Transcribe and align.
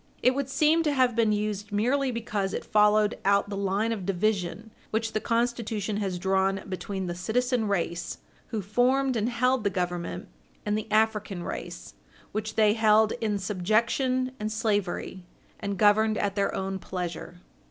It 0.23 0.33
would 0.33 0.49
seem 0.49 0.81
to 0.81 0.91
have 0.93 1.15
been 1.15 1.31
used 1.31 1.71
merely 1.71 2.09
because 2.09 2.55
it 2.55 2.65
followed 2.65 3.19
out 3.23 3.49
the 3.51 3.55
line 3.55 3.91
of 3.91 4.03
division 4.03 4.71
which 4.89 5.11
the 5.13 5.19
Constitution 5.21 5.97
has 5.97 6.17
drawn 6.17 6.63
between 6.67 7.05
the 7.05 7.13
citizen 7.13 7.67
race, 7.67 8.17
who 8.47 8.63
formed 8.63 9.15
and 9.15 9.29
held 9.29 9.63
the 9.63 9.69
Government, 9.69 10.27
and 10.65 10.75
the 10.75 10.91
African 10.91 11.43
race, 11.43 11.93
which 12.31 12.55
they 12.55 12.73
held 12.73 13.11
in 13.21 13.37
subjection 13.37 14.31
and 14.39 14.51
slavery 14.51 15.23
and 15.59 15.77
governed 15.77 16.17
at 16.17 16.33
their 16.33 16.51
own 16.55 16.79
pleasure. 16.79 17.39